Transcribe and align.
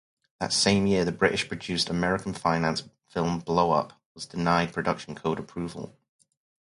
That 0.39 0.51
same 0.51 0.87
year, 0.87 1.05
the 1.05 1.11
British-produced, 1.11 1.87
American-financed 1.91 2.89
film 3.07 3.37
"Blowup" 3.39 3.91
was 4.15 4.25
denied 4.25 4.73
Production 4.73 5.13
Code 5.13 5.37
approval. 5.37 5.95